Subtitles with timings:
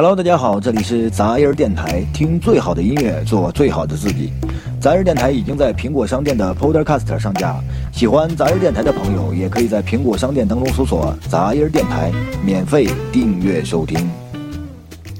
[0.00, 4.32] Hello，大家好，这里是杂音儿电台，听最好的音乐，做最好的自己。
[4.80, 7.56] 杂音儿电台已经在苹果商店的 Podcast 上架，
[7.92, 12.12] 喜欢杂音儿电台的朋友，也可以在苹果商店当中搜索“杂音儿电台”，
[12.46, 14.08] 免费订阅收听。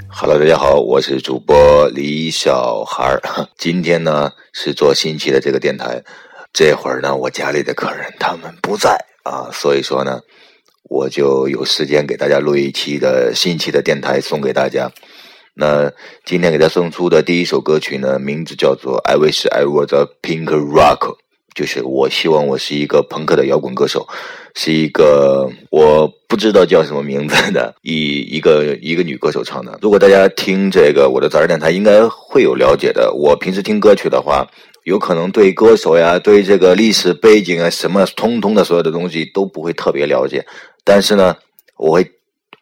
[0.06, 3.20] Hello，大家好，我是主播李小孩儿。
[3.56, 6.00] 今天呢是做新期的这个电台，
[6.52, 10.20] 这会儿呢我家里的客人他们不在啊，所以说呢。
[10.88, 14.90] 我就有时间给大家录一期的新期的电台送给大家。
[15.54, 15.92] 那
[16.24, 20.98] 今天给大家送出的第一首歌曲呢，名字叫做《I Wish I Was a Pink Rock》，
[21.54, 24.06] 就是我希望我是一个朋克的摇滚歌手，
[24.54, 29.78] 是一个我不知道叫什么名字的 一一个一个女歌手唱的。
[29.82, 33.12] 如果大家听这个我的早日电台，应该会有了解的。
[33.12, 34.46] 我平时听歌曲的话。
[34.88, 40.46] 有可能对歌手呀，对这个历史背景啊，什么通通的所有的东西都不会特别了解，
[40.82, 41.36] 但是呢，
[41.76, 42.10] 我会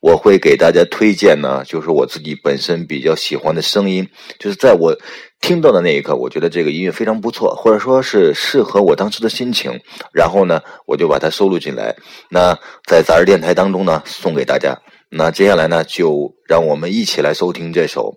[0.01, 4.09] 我会给大家推荐呢，就是我自己本身比较喜欢的声音，
[4.41, 4.93] 就是在我
[5.41, 9.71] 听到的那一刻，我觉得这个音乐非常不错，或者说是适合我当时的心情，
[10.13, 11.95] 然后呢，我就把它收录进来，
[12.29, 14.77] 那在杂志电台当中呢，送给大家。
[15.09, 18.15] 那接下来呢，就让我们一起来收听这首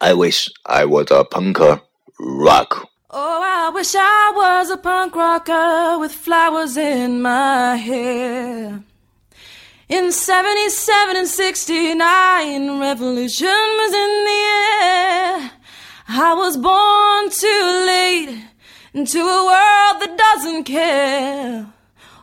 [0.04, 1.78] 《I Wish I Was a Punk
[2.44, 2.68] Rock》。
[3.08, 8.82] Oh, I wish I was a punk rocker with flowers in my hair.
[9.88, 14.42] In 77 and 69, revolution was in the
[14.82, 15.50] air.
[16.08, 18.42] I was born too late
[18.92, 21.64] into a world that doesn't care.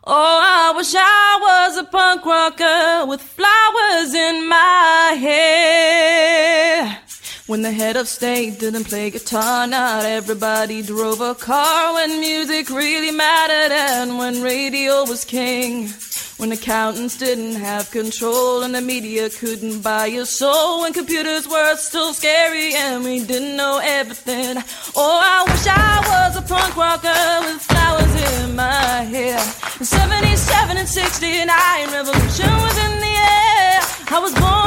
[0.05, 7.02] Oh, I wish I was a punk rocker with flowers in my hair.
[7.45, 11.94] When the head of state didn't play guitar, not everybody drove a car.
[11.94, 15.89] When music really mattered and when radio was king.
[16.38, 20.83] When accountants didn't have control and the media couldn't buy your soul.
[20.83, 24.63] When computers were still scary and we didn't know everything.
[24.95, 29.40] Oh, I wish I was a punk rocker with flowers in my hair.
[29.81, 33.81] In 77 and 69, revolution was in the air.
[34.16, 34.62] I was born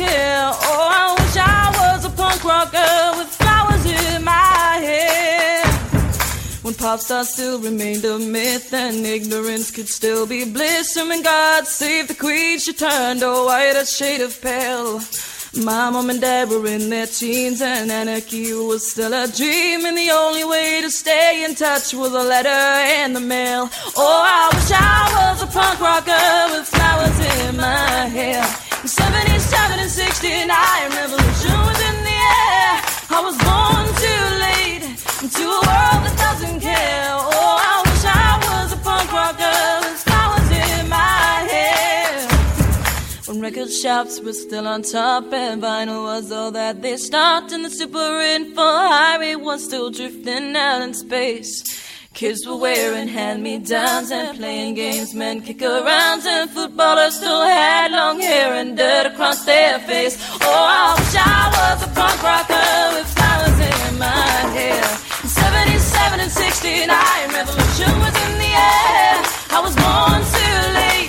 [0.00, 5.64] Oh, I wish I was a punk rocker with flowers in my hair.
[6.62, 10.96] When pop stars still remained a myth and ignorance could still be bliss.
[10.96, 15.00] And when God save the queen, she turned a white a shade of pale.
[15.64, 19.84] My mom and dad were in their teens and anarchy was still a dream.
[19.84, 23.68] And the only way to stay in touch was a letter in the mail.
[23.96, 26.12] Oh, I wish I was a punk rocker
[26.52, 28.44] with flowers in my hair.
[28.82, 30.27] In 77 and 69,
[43.82, 48.20] shops were still on top and vinyl was all that they stopped, and the super
[48.20, 51.62] info highway was still drifting out in space.
[52.14, 58.18] Kids were wearing hand-me-downs and playing games, men kick arounds, and footballers still had long
[58.20, 60.16] hair and dirt across their face.
[60.40, 64.82] Oh, I wish I was a punk rocker with flowers in my hair.
[65.22, 66.88] In 77 and 69,
[67.38, 69.14] revolution was in the air.
[69.54, 71.07] I was born too late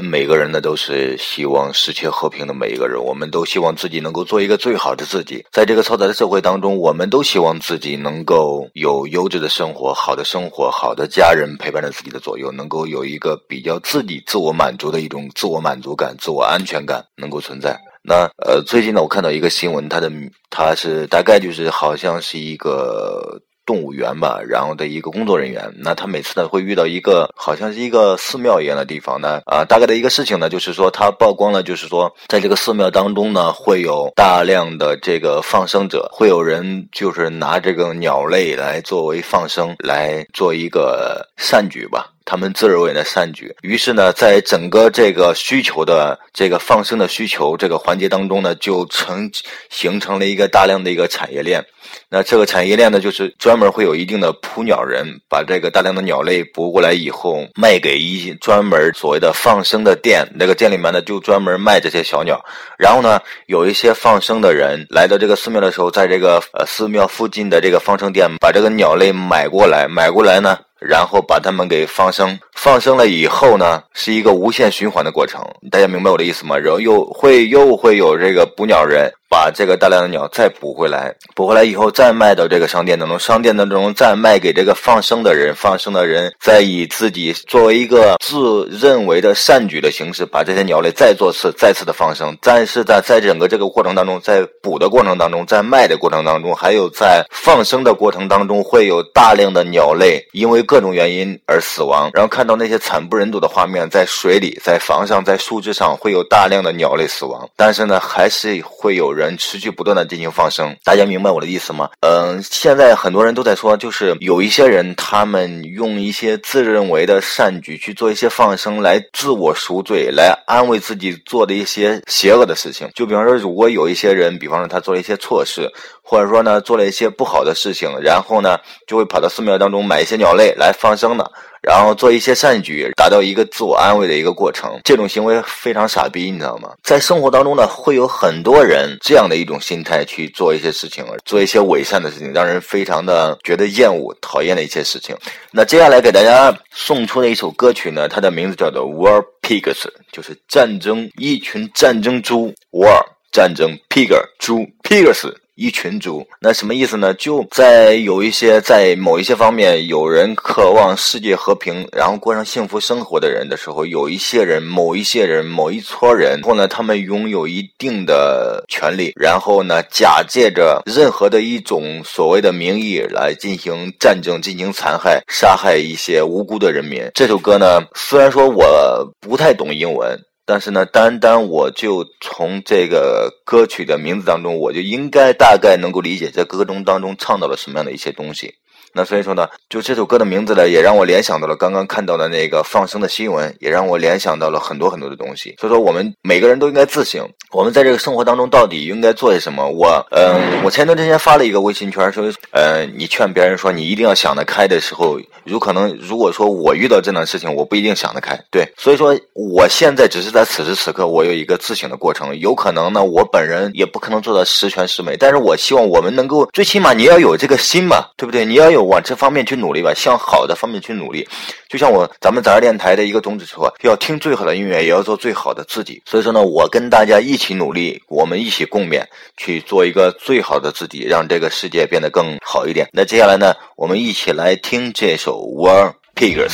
[0.00, 3.02] 每个人呢，都是希望世界和平的每一个人。
[3.02, 5.44] 我们都希望自己能够做一个最好的自己。
[5.52, 17.78] 在这个嘈杂的社会当中，我们都希望自己能够有优质的生活、好的生活、好的家人陪伴在自己的左右，能够有一个比较自己自我满足的一种自我满足感、自我安全感能够存在。
[18.02, 20.10] 那呃，最近呢，我看到一个新闻，它的
[20.48, 23.40] 它是大概就是好像是一个。
[23.70, 42.10] 动物园吧，然后的一个工作人员，那他每次呢会遇到一个好像是一个寺庙一样的地方呢，啊，大概的一个事情呢，就是说他曝光了，就是说在这个寺庙当中呢，会有大量的这个放生者，会有人就是拿这个鸟类来作为放生，来做一个善举吧。
[42.30, 49.28] 他们自认为的善举，于是呢，在整个这个需求的这个放生的需求这个环节当中呢，就成
[49.68, 51.60] 形成了一个大量的一个产业链。
[52.08, 60.24] 那这个产业链呢，就是专门会有一定的捕鸟人，把这个大量的鸟类捕过来以后，卖给一些专门所谓的放生的店。
[60.32, 62.40] 那个店里面呢，就专门卖这些小鸟。
[62.78, 70.56] 然后呢，有一些放生的人来到这个寺庙的时候，在这个呃寺庙附近的这个放生店，把这个鸟类买过来，买过来呢。
[70.80, 72.38] 然后把它们给放生。
[72.62, 75.42] 放生了以后呢，是一个无限循环的过程。
[75.70, 76.58] 大家明白我的意思吗？
[76.58, 79.10] 然后又会又会有这个捕鸟人。
[79.30, 92.36] 把这个大量的鸟再捕回来，捕回来以后再卖到这个商店当中，商店当中再卖给这个放生的人，放生的人再以自己作为一个自认为的善举的形式，把这些鸟类再做次、再次的放生。
[92.42, 102.10] 但是在在整个这个过程当中，在捕的过程当中，在卖的过程当中，还有在放生的过程当中，会有大量的鸟类因为各种原因而死亡。
[102.14, 107.48] 然后看到那些惨不忍睹的画面，在水里、在房上、在树枝上，会有大量的鸟类死亡。
[107.54, 109.30] 但是呢，还是会有人。
[109.38, 111.88] 持续不断的进行放生，大家明白我的意思吗？
[112.00, 122.90] 嗯，现在很多人都在说，就是有一些人，他们用一些自认为的善举去做一些放生，来自我赎罪，来安慰自己做的一些邪恶的事情。
[122.94, 125.70] 就比方说，如果有一些人，比方说他做了一些错事。
[126.02, 131.30] 或者说呢，做了一些不好的事情，然后呢，就会跑到寺庙当中买一些鸟类来放生的，
[131.62, 134.80] 然后做一些善举，达到一个自我安慰的一个过程。
[134.84, 136.72] 这种行为非常傻逼，你知道吗？
[136.82, 145.16] 在生活当中呢，会有很多人这样的一种心态去做一些事情，做一些伪善的事情，让人非常的觉得厌恶、讨厌的一些事情。
[145.50, 153.02] 那接下来给大家送出的一首歌曲呢，它的名字叫做《War Pigs》，就是战争，一群战争猪，War
[153.32, 155.30] 战争，Pig 猪，Pigs。
[155.60, 157.12] 一群猪，那什么意思呢？
[157.12, 177.02] 就在有一些在某一些方面，有人渴望世界和平，然后过上幸福生活的人的时候，有一些人、某一些人、某一撮人，然后呢，他们拥有一定的权利，然后呢，假借着任何的一种所谓的名义来进行战争、进行残害、杀害一些无辜的人民。
[177.14, 180.18] 这首歌呢，虽然说我不太懂英文。
[180.50, 188.54] 但是呢，单单我就从这个歌曲的名字当中，我就应该大概能够理解在歌中当中唱到了什么样的一些东西。
[188.92, 195.54] 那所以说呢，就这首歌的名字呢，也让我联想到了刚刚看到的那个放生的新闻，也让我联想到了很多很多的东西。
[195.60, 199.64] 所以说，我们每个人都应该自省，我们在这个生活当中到底应该做些什么。
[199.68, 208.36] 我，嗯，我前段时间发了一个微信圈，说，呃，你劝别人说你一定要想得开的时候，有可能如果说我遇到这样的事情，我不一定想得开。
[208.50, 212.36] 对，所以说我现在只是在此时此刻，我有一个自省的过程。
[212.40, 218.44] 有可能呢，我本人也不可能做到十全十美，但是我希望我们能够，最起码你要有这个心嘛，对不对？
[218.44, 218.79] 你要有。
[218.84, 221.28] 往这方面去努力吧，向好的方面去努力。
[221.68, 226.02] 就像我咱们杂儿电台的一个宗旨说，要听最好的音乐，也要做最好的自己。
[226.04, 229.04] 所以说呢，我跟大家一起努力，我们一起共勉，
[229.36, 232.88] 去做一个最好的自己，让这个世界变得更好一点。
[232.92, 236.48] 那接下来呢，我们一起来听这首《War Pigs》。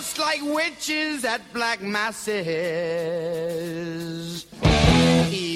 [0.00, 2.40] just like witches at black masses.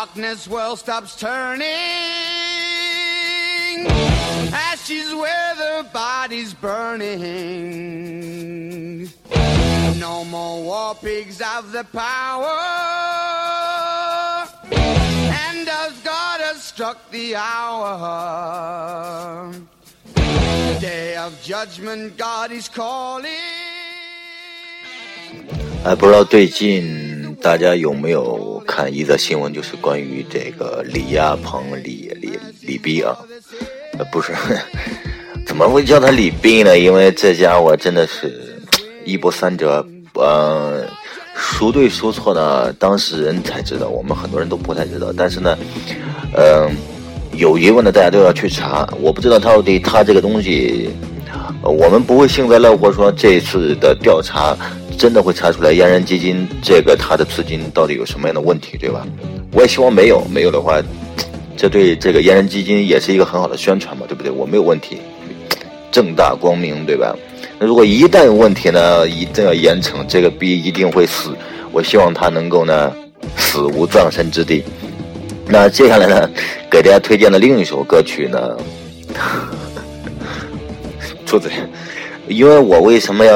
[0.00, 1.66] darkness world stops turning.
[4.52, 7.16] Ashes where the body's burning.
[9.98, 12.56] No more war pigs have the power.
[14.70, 17.92] And as God has struck the hour,
[20.80, 23.26] day of judgment, God is calling.
[25.84, 33.17] 哎，不知道最近 大家有没有看一则新闻，就是关于这个李亚鹏、李李李斌啊，
[33.97, 34.31] 呃，不是，
[35.45, 36.77] 怎么会叫他李斌呢？
[36.77, 38.55] 因为这家伙真的是
[39.05, 39.83] 一波三折，
[40.13, 40.85] 呃，
[41.35, 42.71] 孰对孰错呢？
[42.73, 45.11] 当事人才知道，我们很多人都不太知道。
[45.17, 45.57] 但是呢，
[46.37, 46.69] 嗯、
[47.33, 48.87] 有疑问的大家都要去查。
[49.01, 50.91] 我不知道到底他这个东西，
[51.63, 54.55] 我们不会幸灾乐祸说这次的调查
[54.97, 59.05] 真的会查出来嫣然基金这个它的资金到底有什么样的问题，对吧？
[59.51, 60.81] 我也希望没有，没有的话，
[61.57, 64.31] 这对这个嫣然基金也是一个很好的宣传嘛，对不对？
[64.31, 64.97] 我没有问题，
[65.91, 67.15] 正大光明，对吧？
[67.59, 71.31] 那如果一旦有问题呢，一定要严惩，这个逼一定会死。
[71.71, 72.93] 我希望他能够呢，
[73.37, 74.63] 死无葬身之地。
[75.47, 76.29] 那接下来呢，
[76.69, 78.57] 给大家推荐的另一首歌曲呢，
[81.25, 81.51] 出嘴！
[82.31, 83.33] 因为我为什么要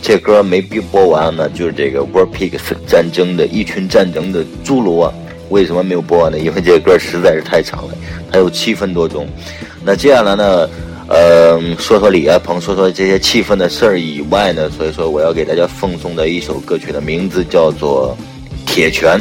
[0.00, 1.48] 这歌没必播完呢？
[1.50, 5.12] 就是这个 War Pigs 战争的一群战争的侏罗，
[5.48, 6.38] 为什么没有播完呢？
[6.38, 7.94] 因为这个歌实在是太长了，
[8.30, 9.26] 它有七分多钟。
[9.84, 10.68] 那接下来呢，
[11.08, 18.16] 呃，说说李亚鹏，说说这些气氛的事儿以外呢，所以说我要给大家奉送的一首歌曲的名字叫做
[18.70, 19.18] 《铁拳》，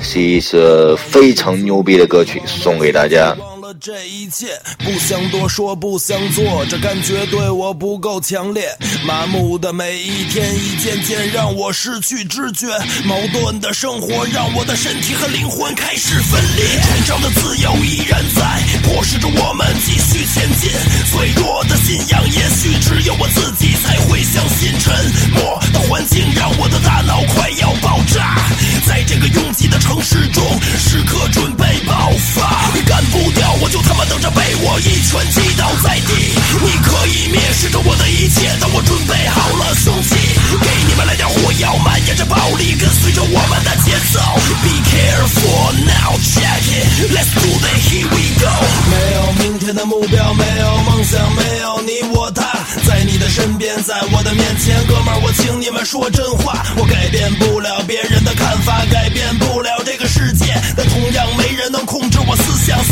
[0.00, 3.36] 是一首非常牛逼的歌曲，送给大家。
[3.82, 4.46] 这一切，
[4.78, 8.70] 不想多说，不想做，这感觉对我不够强烈。
[9.04, 12.68] 麻木的每一天，一件件让我失去知觉。
[13.04, 16.64] 矛盾的生活让我的身体和灵魂开始分裂。
[16.64, 20.70] 天上的自由依然在，迫使着我们继续前进。
[21.10, 24.70] 脆弱的信仰，也许只有我自己才会相信。
[24.78, 24.94] 沉
[25.34, 28.38] 默的环境让我的大脑快要爆炸，
[28.86, 30.44] 在这个拥挤的城市中，
[30.78, 32.70] 时刻准备爆发。
[32.86, 36.12] 干不掉我就他妈等着被我一拳击倒在地。
[36.60, 40.14] 你可以蔑视着我的一切，但我准备好了凶器，
[40.60, 44.20] 给你们来点火药，蔓延着暴力，跟随着我们的节奏。
[44.60, 48.52] Be careful now, check it, let's do it, here we go。
[48.92, 52.44] 没有明天的目标，没有梦想，没有你我他，
[52.86, 56.62] 在你的身边，在我的面前，哥们儿，我请你们说真话。
[56.76, 62.11] 我改变不了别人的看法，改变不了这个世界，但同样没人能控制，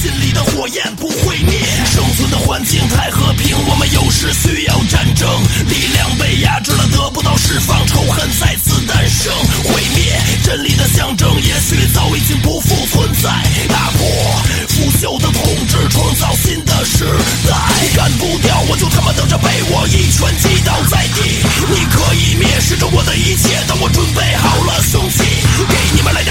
[0.01, 1.61] 心里的火焰不会灭。
[1.93, 5.29] 生存的环境太和平，我们有时需要战争，
[5.69, 9.31] 力量被压制了，得不到释放，仇恨再次诞生，
[9.69, 13.29] 毁灭真理的象征，也许早已经不复存在，
[13.69, 14.09] 打破
[14.69, 17.05] 腐朽的统治，创造新的时
[17.45, 17.53] 代。
[17.95, 21.45] 干不掉我就他妈等着被我一拳击倒在地。
[21.69, 25.19] 你可以蔑视着我的一切，当我准备好了凶器，
[25.69, 25.90] 给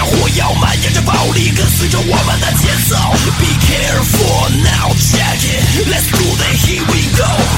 [0.09, 2.95] 火药，蔓延着暴力，跟随着我们的节奏。
[3.37, 7.48] Be careful now, check it, let's do it, here we go。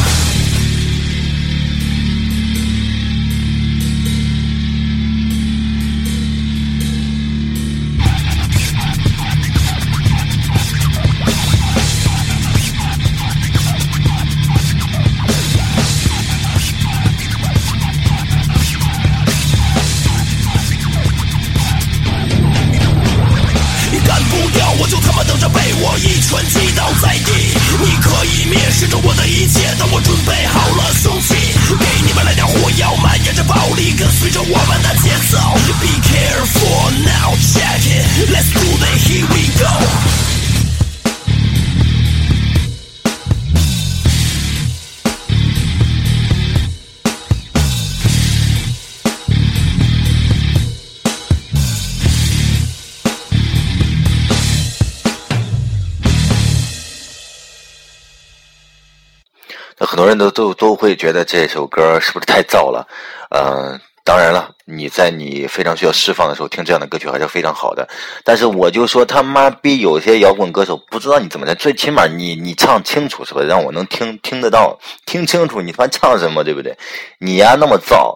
[60.12, 62.86] 人都都都会觉得这首歌是不是太燥了？
[63.30, 67.88] 呃，当然了，你在你非常需要释放的时候听这样的歌曲还是非常好的。
[68.26, 73.42] 但是我就说他妈逼有些摇滚歌手不知道你怎么的，最起码你你唱清楚是吧？
[73.42, 76.78] 让我能听听得到，听清楚你他妈唱什么，对不对？
[77.20, 78.14] 你呀那么燥，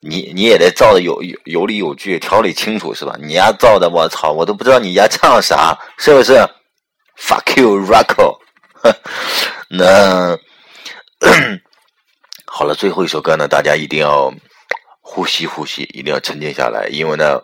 [0.00, 3.14] 你你也得造的有有有理有据，条理清楚是吧？
[3.20, 6.44] 你丫造的我操，我都不知道你丫唱啥，是不是
[7.20, 8.36] ？Fuck you, Rocco。
[9.68, 10.36] 那
[12.46, 14.32] 好了，最后一首歌呢，大家一定要
[15.00, 17.42] 呼吸呼吸，一定要沉静下来，因为呢，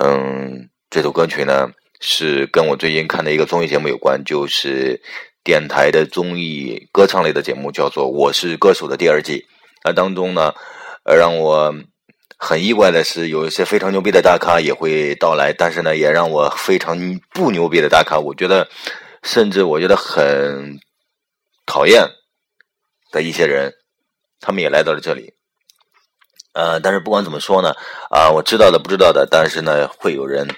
[0.00, 5.00] 嗯，这首歌曲呢是跟我最近看的一个综艺节目有关，就是
[5.42, 9.46] 电台的综艺歌唱类的节目，叫做《我是歌手》的第二季。
[9.84, 10.52] 那当中呢，
[11.04, 11.74] 呃，让我
[12.36, 16.98] 很意外的是，有一些非常牛逼的大咖也会到来，但是呢，也让我非常
[17.32, 18.68] 不牛逼的大咖，我觉得
[19.22, 20.78] 甚至我觉得很
[21.64, 22.06] 讨厌
[23.12, 23.72] 的一些人，
[24.40, 25.32] 他们也来到了这里。
[26.54, 27.74] 呃，但是不管怎么说呢，
[28.10, 30.48] 啊，我知道的不知道的，但是呢，会有人。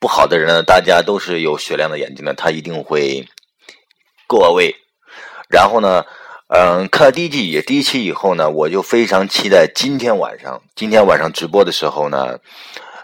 [0.00, 3.26] 不好的人呢，大家都是有雪亮的眼睛的，他一定会
[4.26, 4.74] go away。
[5.48, 6.04] 然后呢，
[6.48, 12.38] 嗯，看了第一季第一期以后呢，我就非常期待今天晚上，今天晚上直播的时候呢，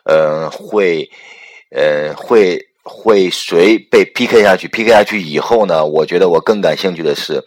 [0.04, 1.08] 呃，会，
[1.74, 7.42] 呃，会会谁被 PK 下去？PK 下去以后呢，我觉得我更感兴趣的是，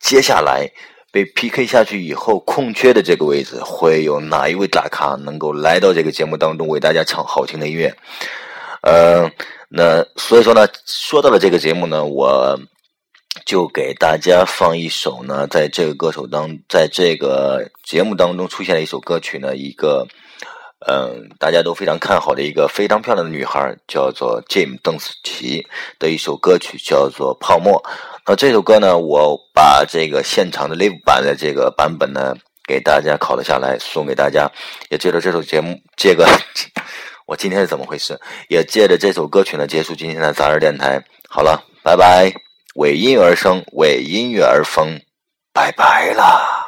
[0.00, 0.70] 接下来
[1.10, 7.94] 被 PK 下去以后空缺的这个位置，会有哪一位大咖能够来到这个节目当中，为大家唱好听的音乐？
[8.82, 9.30] 呃，
[9.68, 12.58] 那所以说呢，说到了这个节目呢，我
[13.44, 20.06] 就给大家放一首呢，在这个歌手当，在这个节目当中出现了一首歌曲呢，一个
[20.86, 25.66] 嗯，大家都非常看好的一个非常漂亮的女孩，叫做 Jim 邓紫棋
[25.98, 27.82] 的一首歌曲，叫做《泡沫》。
[28.24, 32.34] 那这首歌呢，我把这个现场的 live 版的这个版本呢，
[32.66, 34.48] 给大家拷了下来，送给大家。
[34.88, 36.28] 也借着这首节目，这个。
[37.26, 38.18] 我今天是怎么回事？
[38.48, 41.02] 也借着这首歌曲呢，结束今天的杂日电台。
[41.28, 42.32] 好了，拜拜。
[42.76, 45.00] 为音乐而生，为音乐而疯，
[45.52, 46.67] 拜拜啦。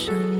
[0.00, 0.39] 什